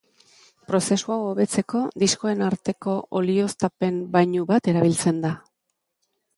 Prozesu 0.69 1.13
hau 1.15 1.17
hobetzeko 1.25 1.81
diskoen 2.05 2.41
arteko 2.47 2.97
olioztapen-bainu 3.21 4.51
bat 4.55 4.75
erabiltzen 4.75 5.25
da. 5.29 5.37